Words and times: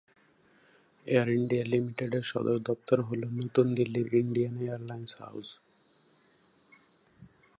Air 1.07 1.27
India 1.29 1.63
লিমিটেডের 1.65 2.23
সদর 2.23 2.57
দপ্তর 2.59 2.97
হল 3.01 3.21
নতুন 3.39 3.65
দিল্লির 3.75 4.09
ইন্ডিয়ান 4.15 4.55
এয়ারলাইন্স 4.61 5.11
হাউস। 5.21 5.49